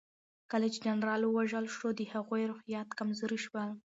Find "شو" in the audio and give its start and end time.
1.75-1.89